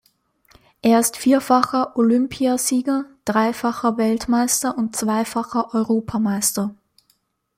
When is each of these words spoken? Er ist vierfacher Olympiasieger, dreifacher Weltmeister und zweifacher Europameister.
Er 0.81 0.99
ist 0.99 1.15
vierfacher 1.15 1.95
Olympiasieger, 1.95 3.05
dreifacher 3.23 3.97
Weltmeister 3.97 4.75
und 4.75 4.95
zweifacher 4.95 5.75
Europameister. 5.75 6.73